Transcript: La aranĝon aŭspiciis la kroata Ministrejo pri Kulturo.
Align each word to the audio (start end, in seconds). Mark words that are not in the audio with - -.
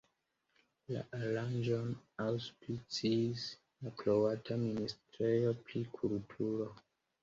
La 0.95 1.03
aranĝon 1.17 1.91
aŭspiciis 2.25 3.47
la 3.85 3.95
kroata 4.03 4.61
Ministrejo 4.67 5.57
pri 5.65 5.89
Kulturo. 5.97 6.73